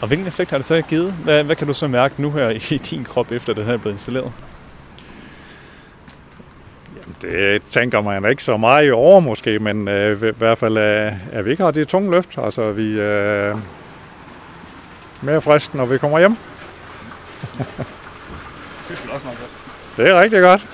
Og 0.00 0.08
hvilken 0.08 0.26
effekt 0.26 0.50
har 0.50 0.58
det 0.58 0.66
så 0.66 0.82
givet? 0.82 1.12
Hvad, 1.12 1.44
hvad 1.44 1.56
kan 1.56 1.66
du 1.66 1.72
så 1.72 1.86
mærke 1.86 2.22
nu 2.22 2.30
her 2.30 2.48
i 2.48 2.58
din 2.90 3.04
krop, 3.04 3.32
efter 3.32 3.52
den 3.52 3.64
her 3.64 3.72
er 3.72 3.76
blevet 3.76 3.94
installeret? 3.94 4.32
Jamen, 6.96 7.16
det 7.20 7.62
tænker 7.62 8.00
man 8.00 8.30
ikke 8.30 8.44
så 8.44 8.56
meget 8.56 8.92
over 8.92 9.20
måske, 9.20 9.58
men 9.58 9.88
øh, 9.88 10.28
i 10.28 10.32
hvert 10.38 10.58
fald 10.58 10.76
er, 10.76 11.12
er 11.32 11.42
vi 11.42 11.50
ikke 11.50 11.62
har 11.62 11.70
de 11.70 11.84
tunge 11.84 12.10
løft. 12.10 12.38
Altså, 12.38 12.72
vi 12.72 13.00
er 13.00 13.50
øh, 13.50 13.58
mere 15.22 15.40
friske, 15.40 15.76
når 15.76 15.84
vi 15.84 15.98
kommer 15.98 16.18
hjem. 16.18 16.36
det 18.88 18.98
skal 18.98 19.10
også 19.10 19.26
nok 19.26 19.36
godt. 19.38 19.50
Det 19.96 20.10
er 20.10 20.20
rigtig 20.20 20.40
godt. 20.40 20.66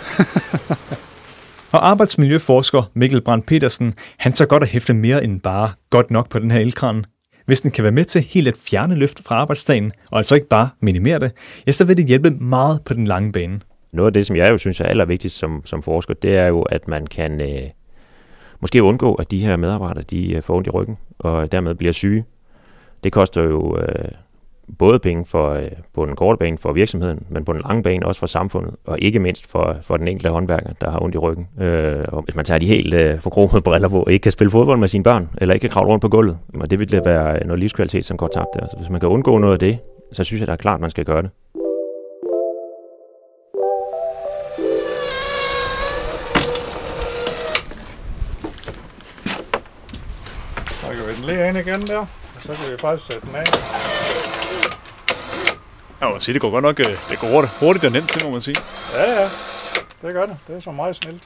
Og 1.70 1.88
arbejdsmiljøforsker 1.90 2.90
Mikkel 2.94 3.20
Brandt 3.20 3.46
Petersen, 3.46 3.94
han 4.16 4.32
tager 4.32 4.48
godt 4.48 4.62
at 4.62 4.68
hæfte 4.68 4.94
mere 4.94 5.24
end 5.24 5.40
bare 5.40 5.70
godt 5.90 6.10
nok 6.10 6.28
på 6.28 6.38
den 6.38 6.50
her 6.50 6.60
elkran. 6.60 7.04
Hvis 7.46 7.60
den 7.60 7.70
kan 7.70 7.82
være 7.82 7.92
med 7.92 8.04
til 8.04 8.22
helt 8.22 8.48
at 8.48 8.56
fjerne 8.56 8.94
løft 8.94 9.22
fra 9.24 9.34
arbejdsdagen, 9.34 9.92
og 10.10 10.18
altså 10.18 10.34
ikke 10.34 10.48
bare 10.48 10.68
minimere 10.80 11.18
det, 11.18 11.32
ja, 11.66 11.72
så 11.72 11.84
vil 11.84 11.96
det 11.96 12.06
hjælpe 12.06 12.30
meget 12.30 12.80
på 12.84 12.94
den 12.94 13.06
lange 13.06 13.32
bane. 13.32 13.60
Noget 13.92 14.06
af 14.06 14.12
det, 14.12 14.26
som 14.26 14.36
jeg 14.36 14.50
jo 14.50 14.58
synes 14.58 14.80
er 14.80 14.84
allervigtigst 14.84 15.38
som, 15.38 15.62
som 15.64 15.82
forsker, 15.82 16.14
det 16.14 16.36
er 16.36 16.46
jo, 16.46 16.62
at 16.62 16.88
man 16.88 17.06
kan 17.06 17.40
øh, 17.40 17.70
måske 18.60 18.82
undgå, 18.82 19.14
at 19.14 19.30
de 19.30 19.40
her 19.40 19.56
medarbejdere 19.56 20.04
de 20.10 20.32
øh, 20.32 20.42
får 20.42 20.56
ondt 20.56 20.66
i 20.66 20.70
ryggen, 20.70 20.96
og 21.18 21.52
dermed 21.52 21.74
bliver 21.74 21.92
syge. 21.92 22.24
Det 23.04 23.12
koster 23.12 23.42
jo 23.42 23.78
øh, 23.78 24.08
både 24.78 24.98
penge 24.98 25.26
for, 25.26 25.50
øh, 25.50 25.68
på 25.94 26.06
den 26.06 26.16
korte 26.16 26.38
bane 26.38 26.58
for 26.58 26.72
virksomheden, 26.72 27.26
men 27.30 27.44
på 27.44 27.52
den 27.52 27.60
lange 27.60 27.82
bane 27.82 28.06
også 28.06 28.18
for 28.18 28.26
samfundet, 28.26 28.74
og 28.84 28.98
ikke 29.00 29.18
mindst 29.18 29.50
for, 29.50 29.76
for 29.82 29.96
den 29.96 30.08
enkelte 30.08 30.30
håndværker, 30.30 30.70
der 30.80 30.90
har 30.90 31.02
ondt 31.02 31.14
i 31.14 31.18
ryggen. 31.18 31.48
Øh, 31.60 32.04
og 32.08 32.22
hvis 32.22 32.34
man 32.34 32.44
tager 32.44 32.58
de 32.58 32.66
helt 32.66 32.94
øh, 32.94 33.20
forkromede 33.20 33.60
briller 33.60 33.88
på, 33.88 34.06
ikke 34.10 34.22
kan 34.22 34.32
spille 34.32 34.50
fodbold 34.50 34.78
med 34.78 34.88
sine 34.88 35.04
børn, 35.04 35.28
eller 35.38 35.54
ikke 35.54 35.64
kan 35.64 35.70
kravle 35.70 35.90
rundt 35.90 36.02
på 36.02 36.08
gulvet, 36.08 36.38
og 36.60 36.70
det 36.70 36.78
vil 36.78 36.90
det 36.90 37.04
være 37.04 37.46
noget 37.46 37.60
livskvalitet, 37.60 38.04
som 38.04 38.16
går 38.16 38.28
tabt 38.28 38.48
der. 38.54 38.66
Så 38.70 38.76
hvis 38.76 38.90
man 38.90 39.00
kan 39.00 39.08
undgå 39.08 39.38
noget 39.38 39.52
af 39.52 39.58
det, 39.58 39.78
så 40.12 40.24
synes 40.24 40.40
jeg, 40.40 40.46
det 40.46 40.52
er 40.52 40.56
klart, 40.56 40.74
at 40.74 40.80
man 40.80 40.90
skal 40.90 41.04
gøre 41.04 41.22
det. 41.22 41.30
Så 50.80 50.86
kan 50.94 51.06
vi 51.08 51.12
den 51.16 51.24
lige 51.24 51.48
ind 51.48 51.56
igen 51.56 51.86
der, 51.86 51.98
og 51.98 52.42
så 52.42 52.48
kan 52.48 52.72
vi 52.72 52.78
faktisk 52.78 53.06
sætte 53.06 53.26
den 53.26 53.36
af. 53.36 53.87
Jeg 56.00 56.08
må 56.08 56.18
sige, 56.18 56.32
det 56.32 56.42
går 56.42 56.50
godt 56.50 56.62
nok 56.62 56.80
øh, 56.80 56.86
det 57.10 57.18
går 57.20 57.28
hurtigt, 57.28 57.54
hurtigt 57.60 57.84
og 57.84 57.92
nemt 57.92 58.08
til, 58.08 58.24
må 58.24 58.30
man 58.30 58.40
sige. 58.40 58.56
Ja, 58.94 59.20
ja. 59.20 59.28
Det 60.02 60.14
gør 60.14 60.26
det. 60.26 60.36
Det 60.46 60.56
er 60.56 60.60
så 60.60 60.70
meget 60.70 60.96
snilt. 60.96 61.22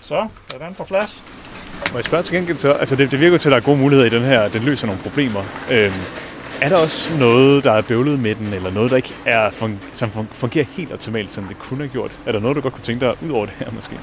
Så 0.00 0.14
er 0.54 0.66
den 0.66 0.74
på 0.74 0.84
plads. 0.84 1.22
Må 1.92 1.98
jeg 1.98 2.04
spørge 2.04 2.22
til 2.22 2.36
gengæld 2.36 2.58
så? 2.58 2.72
Altså 2.72 2.96
det, 2.96 3.10
det 3.10 3.20
virker 3.20 3.38
til, 3.38 3.48
at 3.48 3.50
der 3.50 3.56
er 3.56 3.62
gode 3.64 3.76
muligheder 3.78 4.10
i 4.10 4.14
den 4.14 4.22
her. 4.22 4.48
Den 4.48 4.62
løser 4.62 4.86
nogle 4.86 5.02
problemer. 5.02 5.44
Øhm, 5.70 5.94
er 6.62 6.68
der 6.68 6.76
også 6.76 7.16
noget, 7.16 7.64
der 7.64 7.72
er 7.72 7.82
bøvlet 7.82 8.20
med 8.20 8.34
den, 8.34 8.52
eller 8.52 8.70
noget, 8.70 8.90
der 8.90 8.96
ikke 8.96 9.14
er, 9.26 9.50
som 9.92 10.10
fungerer 10.32 10.64
helt 10.70 10.92
optimalt, 10.92 11.30
som 11.30 11.44
det 11.44 11.58
kunne 11.58 11.78
have 11.78 11.88
gjort? 11.88 12.20
Er 12.26 12.32
der 12.32 12.40
noget, 12.40 12.56
du 12.56 12.60
godt 12.60 12.74
kunne 12.74 12.84
tænke 12.84 13.06
dig 13.06 13.14
ud 13.22 13.30
over 13.30 13.46
det 13.46 13.54
her 13.54 13.70
måske? 13.72 13.96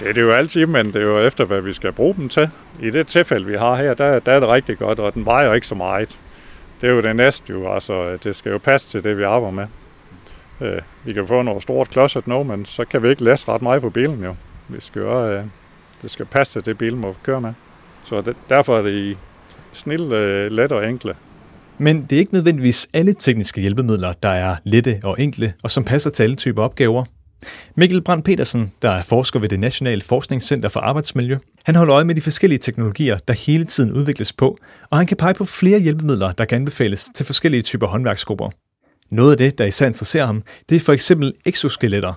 Det 0.00 0.08
er 0.08 0.12
det 0.12 0.20
jo 0.20 0.30
altid, 0.30 0.66
men 0.66 0.86
det 0.86 0.96
er 0.96 1.00
jo 1.06 1.18
efter, 1.18 1.44
hvad 1.44 1.60
vi 1.60 1.74
skal 1.74 1.92
bruge 1.92 2.14
dem 2.14 2.28
til. 2.28 2.50
I 2.80 2.90
det 2.90 3.06
tilfælde, 3.06 3.46
vi 3.46 3.56
har 3.56 3.76
her, 3.76 3.94
der, 3.94 4.18
der 4.18 4.32
er 4.32 4.40
det 4.40 4.48
rigtig 4.48 4.78
godt, 4.78 4.98
og 4.98 5.14
den 5.14 5.24
vejer 5.24 5.54
ikke 5.54 5.66
så 5.66 5.74
meget. 5.74 6.18
Det 6.80 6.88
er 6.88 6.92
jo 6.92 7.02
det 7.02 7.16
næste 7.16 7.52
jo, 7.52 7.74
altså 7.74 8.16
det 8.16 8.36
skal 8.36 8.52
jo 8.52 8.58
passe 8.58 8.88
til 8.88 9.04
det, 9.04 9.18
vi 9.18 9.22
arbejder 9.22 9.54
med. 9.54 9.66
Øh, 10.60 10.80
vi 11.04 11.12
kan 11.12 11.26
få 11.26 11.42
noget 11.42 11.62
stort 11.62 11.90
klodset 11.90 12.26
nu, 12.26 12.42
men 12.42 12.66
så 12.66 12.84
kan 12.84 13.02
vi 13.02 13.10
ikke 13.10 13.24
læse 13.24 13.48
ret 13.48 13.62
meget 13.62 13.82
på 13.82 13.90
bilen 13.90 14.24
jo. 14.24 14.34
Vi 14.68 14.80
skal 14.80 15.00
jo, 15.00 15.26
øh, 15.26 15.44
det 16.02 16.10
skal 16.10 16.26
passe 16.26 16.60
til 16.60 16.66
det, 16.66 16.78
bilen 16.78 17.00
må 17.00 17.16
køre 17.22 17.40
med. 17.40 17.52
Så 18.04 18.20
det, 18.20 18.36
derfor 18.48 18.78
er 18.78 18.82
det 18.82 18.92
i 18.92 19.16
snil, 19.72 20.12
øh, 20.12 20.50
let 20.50 20.72
og 20.72 20.88
enkle. 20.88 21.14
Men 21.78 22.02
det 22.02 22.12
er 22.12 22.18
ikke 22.20 22.34
nødvendigvis 22.34 22.88
alle 22.92 23.12
tekniske 23.12 23.60
hjælpemidler, 23.60 24.12
der 24.22 24.28
er 24.28 24.56
lette 24.64 25.00
og 25.04 25.16
enkle, 25.18 25.52
og 25.62 25.70
som 25.70 25.84
passer 25.84 26.10
til 26.10 26.22
alle 26.22 26.36
typer 26.36 26.62
opgaver. 26.62 27.04
Mikkel 27.76 28.02
Brandt 28.02 28.24
Petersen, 28.24 28.72
der 28.82 28.90
er 28.90 29.02
forsker 29.02 29.40
ved 29.40 29.48
det 29.48 29.60
Nationale 29.60 30.02
Forskningscenter 30.02 30.68
for 30.68 30.80
Arbejdsmiljø, 30.80 31.38
han 31.64 31.74
holder 31.74 31.94
øje 31.94 32.04
med 32.04 32.14
de 32.14 32.20
forskellige 32.20 32.58
teknologier, 32.58 33.18
der 33.28 33.34
hele 33.34 33.64
tiden 33.64 33.92
udvikles 33.92 34.32
på, 34.32 34.58
og 34.90 34.98
han 34.98 35.06
kan 35.06 35.16
pege 35.16 35.34
på 35.34 35.44
flere 35.44 35.80
hjælpemidler, 35.80 36.32
der 36.32 36.44
kan 36.44 36.56
anbefales 36.56 37.10
til 37.14 37.26
forskellige 37.26 37.62
typer 37.62 37.86
håndværksgrupper. 37.86 38.50
Noget 39.10 39.30
af 39.30 39.38
det, 39.38 39.58
der 39.58 39.64
især 39.64 39.86
interesserer 39.86 40.26
ham, 40.26 40.42
det 40.68 40.76
er 40.76 40.80
for 40.80 40.92
eksempel 40.92 41.34
exoskeletter, 41.46 42.12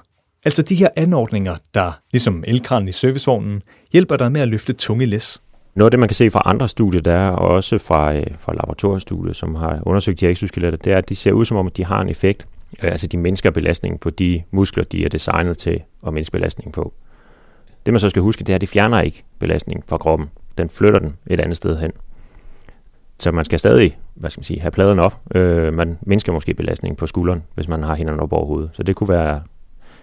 altså 0.46 0.62
de 0.62 0.76
her 0.76 0.90
anordninger, 0.96 1.56
der, 1.74 2.00
ligesom 2.12 2.44
elkranen 2.48 2.88
i 2.88 2.92
servicevognen, 2.92 3.62
hjælper 3.92 4.18
dig 4.18 4.32
med 4.32 4.42
at 4.42 4.48
løfte 4.48 4.74
tunge 4.74 5.06
læs. 5.06 5.42
Noget 5.76 5.88
af 5.88 5.92
det, 5.92 6.00
man 6.00 6.10
kan 6.10 6.16
se 6.16 6.32
fra 6.32 6.42
andre 6.46 6.68
studier, 6.68 7.02
der 7.02 7.14
er 7.14 7.30
også 7.30 7.78
fra, 7.78 8.16
øh, 8.16 8.26
fra 8.40 8.54
laboratoriestudier, 8.54 9.34
som 9.34 9.56
har 9.56 9.80
undersøgt 9.86 10.20
de 10.20 10.28
exoskeletter, 10.28 10.78
det 10.78 10.94
er, 10.94 10.98
at 10.98 11.10
de 11.10 11.16
ser 11.16 11.32
ud 11.32 11.46
som 11.46 11.58
om, 11.58 11.68
at 11.68 11.78
de 11.78 11.86
har 11.86 12.02
en 12.02 12.10
effekt. 12.10 12.48
Øh, 12.84 12.92
altså 12.92 13.08
de 13.08 13.18
mindsker 13.18 13.52
belastningen 13.52 14.00
på 14.00 14.10
de 14.10 14.44
muskler, 14.52 14.84
de 14.84 15.06
er 15.06 15.10
designet 15.10 15.58
til 15.58 15.82
at 16.08 16.14
mindske 16.14 16.32
belastningen 16.32 16.72
på. 16.72 16.94
Det 17.86 17.94
man 17.94 18.00
så 18.00 18.10
skal 18.10 18.22
huske, 18.22 18.44
det 18.44 18.54
er, 18.54 18.56
at 18.56 18.62
de 18.62 18.68
fjerner 18.68 19.02
ikke 19.02 19.24
belastningen 19.40 19.84
fra 19.88 19.98
kroppen. 19.98 20.30
Den 20.58 20.70
flytter 20.70 21.00
den 21.00 21.18
et 21.28 21.40
andet 21.40 21.58
sted 21.58 21.78
hen. 21.78 21.92
Så 23.20 23.32
man 23.32 23.46
skal 23.46 23.60
stadig 23.60 23.98
hvad 24.22 24.30
skal 24.30 24.40
man 24.40 24.44
sige, 24.44 24.62
have 24.62 24.72
pladen 24.72 25.00
op. 25.00 25.22
Øh, 25.36 25.74
man 25.74 25.98
mindsker 26.02 26.34
måske 26.34 26.54
belastningen 26.54 26.96
på 26.96 27.08
skulderen, 27.08 27.44
hvis 27.56 27.68
man 27.68 27.84
har 27.84 27.96
hænderne 27.96 28.22
op 28.22 28.34
over 28.34 28.46
hovedet. 28.46 28.70
Så 28.74 28.84
det 28.84 28.96
kunne 28.96 29.10
være 29.10 29.42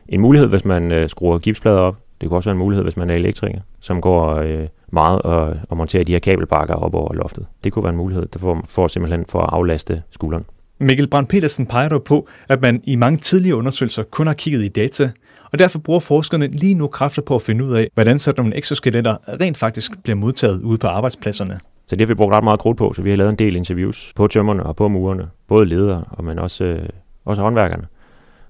en 0.08 0.20
mulighed, 0.20 0.48
hvis 0.48 0.64
man 0.64 0.92
øh, 0.92 1.08
skruer 1.08 1.38
gipsplader 1.38 1.78
op. 1.78 1.96
Det 2.20 2.28
kunne 2.28 2.38
også 2.38 2.50
være 2.50 2.54
en 2.54 2.58
mulighed, 2.58 2.84
hvis 2.84 2.96
man 2.96 3.10
er 3.10 3.14
elektriker, 3.14 3.60
som 3.80 4.00
går 4.00 4.34
øh, 4.34 4.66
meget 4.92 5.22
og, 5.22 5.56
og 5.68 5.76
monterer 5.76 6.04
de 6.04 6.12
her 6.12 6.18
kabelbakker 6.18 6.74
op 6.74 6.94
over 6.94 7.14
loftet. 7.14 7.46
Det 7.64 7.72
kunne 7.72 7.82
være 7.82 7.92
en 7.92 7.96
mulighed 7.96 8.26
for, 8.36 8.62
for 8.64 8.88
simpelthen 8.88 9.24
for 9.28 9.40
at 9.40 9.48
aflaste 9.52 10.02
skulderen. 10.10 10.44
Mikkel 10.80 11.08
Brand 11.08 11.26
Petersen 11.26 11.66
peger 11.66 11.88
dog 11.88 12.04
på, 12.04 12.28
at 12.48 12.60
man 12.62 12.80
i 12.84 12.96
mange 12.96 13.18
tidligere 13.18 13.56
undersøgelser 13.56 14.02
kun 14.02 14.26
har 14.26 14.34
kigget 14.34 14.64
i 14.64 14.68
data, 14.68 15.10
og 15.52 15.58
derfor 15.58 15.78
bruger 15.78 16.00
forskerne 16.00 16.46
lige 16.46 16.74
nu 16.74 16.86
kræfter 16.86 17.22
på 17.22 17.34
at 17.34 17.42
finde 17.42 17.64
ud 17.64 17.74
af, 17.74 17.88
hvordan 17.94 18.18
sådan 18.18 18.44
nogle 18.44 18.58
exoskeletter 18.58 19.16
rent 19.40 19.58
faktisk 19.58 19.92
bliver 20.02 20.16
modtaget 20.16 20.62
ude 20.62 20.78
på 20.78 20.86
arbejdspladserne. 20.86 21.60
Så 21.86 21.96
det 21.96 22.00
har 22.00 22.06
vi 22.06 22.14
brugt 22.14 22.34
ret 22.34 22.44
meget 22.44 22.60
krudt 22.60 22.78
på, 22.78 22.92
så 22.96 23.02
vi 23.02 23.10
har 23.10 23.16
lavet 23.16 23.30
en 23.30 23.38
del 23.38 23.56
interviews 23.56 24.12
på 24.16 24.26
tømmerne 24.26 24.62
og 24.62 24.76
på 24.76 24.88
murerne, 24.88 25.28
både 25.48 25.66
ledere, 25.66 26.04
og 26.10 26.24
men 26.24 26.38
også, 26.38 26.64
øh, 26.64 26.88
også 27.24 27.42
håndværkerne. 27.42 27.84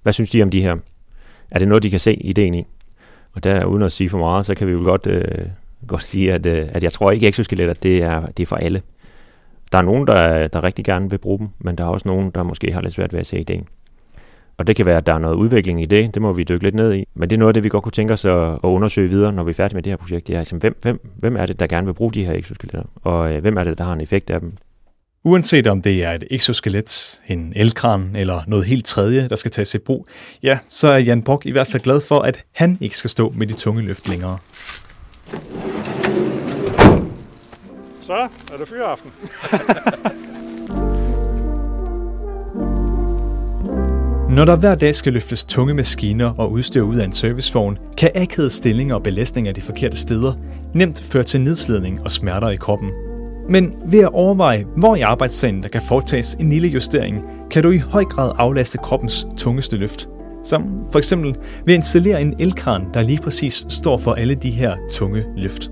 Hvad 0.03 0.13
synes 0.13 0.31
de 0.31 0.43
om 0.43 0.51
de 0.51 0.63
her? 0.63 0.77
Er 1.51 1.59
det 1.59 1.69
noget, 1.69 1.83
de 1.83 1.91
kan 1.91 2.01
se 2.01 2.15
ideen 2.15 2.55
i? 2.55 2.65
Og 3.33 3.45
der, 3.45 3.65
uden 3.65 3.83
at 3.83 3.93
sige 3.93 4.11
for 4.11 4.19
meget, 4.19 4.47
så 4.47 4.55
kan 4.55 4.67
vi 4.67 4.73
jo 4.73 4.81
godt, 4.85 5.07
øh, 5.07 5.47
godt 5.87 6.05
sige, 6.05 6.33
at, 6.33 6.47
øh, 6.47 6.69
at 6.73 6.83
jeg 6.83 6.93
tror 6.93 7.11
ikke, 7.11 7.27
at 7.27 7.29
exoskeletter 7.29 7.75
det 7.75 8.03
er, 8.03 8.27
det 8.27 8.43
er 8.43 8.47
for 8.47 8.57
alle. 8.57 8.83
Der 9.73 9.79
er 9.79 9.83
nogen, 9.83 10.07
der, 10.07 10.49
der 10.49 10.65
rigtig 10.65 10.85
gerne 10.85 11.11
vil 11.11 11.19
bruge 11.19 11.39
dem, 11.39 11.49
men 11.59 11.79
der 11.79 11.85
er 11.85 11.89
også 11.89 12.09
nogen, 12.09 12.31
der 12.31 12.43
måske 12.43 12.73
har 12.73 12.81
lidt 12.81 12.95
svært 12.95 13.13
ved 13.13 13.21
at 13.21 13.27
se 13.27 13.39
ideen. 13.39 13.67
Og 14.59 14.67
det 14.67 14.77
kan 14.77 14.87
være, 14.87 14.97
at 14.97 15.07
der 15.07 15.15
er 15.15 15.19
noget 15.19 15.35
udvikling 15.35 15.83
i 15.83 15.87
det, 15.87 16.15
det 16.15 16.23
må 16.23 16.33
vi 16.33 16.45
dykke 16.45 16.65
lidt 16.65 16.75
ned 16.75 16.95
i. 16.95 17.05
Men 17.15 17.31
det 17.31 17.37
er 17.37 17.39
noget 17.39 17.51
af 17.51 17.55
det, 17.55 17.65
vi 17.65 17.69
godt 17.69 17.83
kunne 17.83 17.93
tænke 17.93 18.13
os 18.13 18.25
at, 18.25 18.53
at 18.53 18.59
undersøge 18.63 19.09
videre, 19.09 19.33
når 19.33 19.45
vi 19.45 19.51
er 19.51 19.55
færdige 19.55 19.77
med 19.77 19.83
det 19.83 19.91
her 19.91 19.97
projekt. 19.97 20.27
Det 20.27 20.35
er, 20.35 20.39
altså, 20.39 20.57
hvem, 20.57 20.79
hvem, 20.83 21.01
hvem 21.17 21.37
er 21.37 21.47
det, 21.47 21.61
der 21.61 21.67
gerne 21.67 21.87
vil 21.87 21.95
bruge 21.95 22.13
de 22.13 22.25
her 22.25 22.33
exoskeletter? 22.33 22.83
Og 22.95 23.33
øh, 23.33 23.41
hvem 23.41 23.57
er 23.57 23.65
det, 23.65 23.79
der 23.79 23.85
har 23.85 23.93
en 23.93 24.01
effekt 24.01 24.31
af 24.31 24.41
dem? 24.41 24.53
Uanset 25.25 25.67
om 25.67 25.83
det 25.83 26.05
er 26.05 26.13
et 26.13 26.25
exoskelet, 26.31 27.21
en 27.29 27.53
elkran 27.57 28.17
eller 28.17 28.41
noget 28.47 28.67
helt 28.67 28.87
tredje, 28.87 29.29
der 29.29 29.37
skal 29.37 29.51
tages 29.51 29.75
i 29.75 29.79
brug, 29.79 30.07
ja, 30.43 30.59
så 30.69 30.89
er 30.89 30.99
Jan 30.99 31.23
Brock 31.23 31.47
i 31.47 31.51
hvert 31.51 31.67
fald 31.67 31.83
glad 31.83 32.01
for, 32.09 32.21
at 32.21 32.45
han 32.53 32.79
ikke 32.81 32.97
skal 32.97 33.11
stå 33.11 33.33
med 33.37 33.47
de 33.47 33.53
tunge 33.53 33.83
løft 33.83 34.09
længere. 34.09 34.39
Så 38.09 38.29
er 38.53 38.57
det 38.59 38.69
fyraften. 38.69 39.11
Når 44.37 44.45
der 44.45 44.57
hver 44.57 44.75
dag 44.75 44.95
skal 44.95 45.13
løftes 45.13 45.45
tunge 45.45 45.75
maskiner 45.75 46.35
og 46.39 46.53
udstyr 46.53 46.83
ud 46.83 46.97
af 46.97 47.05
en 47.05 47.13
servicevogn, 47.13 47.79
kan 47.97 48.11
akavede 48.15 48.51
stillinger 48.51 48.95
og 48.95 49.03
belastning 49.03 49.49
af 49.49 49.55
de 49.55 49.61
forkerte 49.61 49.97
steder 49.97 50.33
nemt 50.75 51.01
føre 51.13 51.23
til 51.23 51.41
nedslidning 51.41 52.03
og 52.03 52.11
smerter 52.11 52.49
i 52.49 52.57
kroppen. 52.57 52.91
Men 53.49 53.75
ved 53.87 54.01
at 54.01 54.11
overveje, 54.13 54.65
hvor 54.77 54.97
i 54.97 55.01
arbejdssagen 55.01 55.63
der 55.63 55.69
kan 55.69 55.83
foretages 55.83 56.35
en 56.35 56.51
lille 56.51 56.69
justering, 56.69 57.25
kan 57.51 57.63
du 57.63 57.71
i 57.71 57.79
høj 57.79 58.05
grad 58.05 58.33
aflaste 58.37 58.79
kroppens 58.79 59.27
tungeste 59.37 59.77
løft. 59.77 60.09
Som 60.45 60.87
for 60.93 60.99
eksempel 60.99 61.35
ved 61.67 61.75
at 61.75 61.79
installere 61.79 62.21
en 62.21 62.35
elkran, 62.39 62.85
der 62.95 63.03
lige 63.03 63.21
præcis 63.23 63.67
står 63.69 63.99
for 63.99 64.13
alle 64.13 64.35
de 64.35 64.51
her 64.51 64.77
tunge 64.93 65.25
løft. 65.37 65.71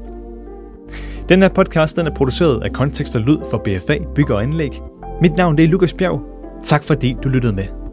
Den 1.29 1.43
her 1.43 1.49
podcast 1.49 1.97
den 1.97 2.07
er 2.07 2.15
produceret 2.15 2.63
af 2.63 2.73
Kontekst 2.73 3.17
og 3.17 3.23
Lyd 3.23 3.39
for 3.51 3.59
BFA 3.59 3.99
Bygger 4.15 4.35
og 4.35 4.43
Anlæg. 4.43 4.71
Mit 5.21 5.37
navn 5.37 5.57
det 5.57 5.65
er 5.65 5.69
Lukas 5.69 5.95
Bjerg. 5.95 6.23
Tak 6.65 6.83
fordi 6.83 7.17
du 7.23 7.29
lyttede 7.29 7.53
med. 7.53 7.86